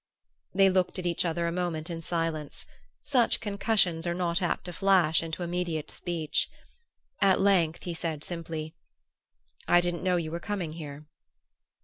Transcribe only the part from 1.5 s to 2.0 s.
moment